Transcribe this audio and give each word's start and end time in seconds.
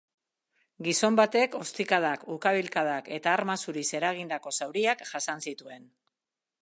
Gizon 0.87 1.17
batek 1.19 1.57
ostikadak, 1.59 2.25
ukabilkadak 2.37 3.11
eta 3.19 3.35
arma 3.37 3.59
zuriz 3.67 3.87
eragindako 4.01 4.55
zauriak 4.61 5.05
jasan 5.13 5.49
zituen. 5.49 5.87